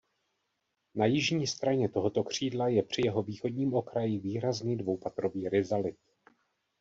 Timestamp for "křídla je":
2.23-2.83